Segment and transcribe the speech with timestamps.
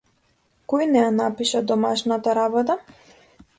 [0.73, 2.79] Кој не ја напиша домашната работа?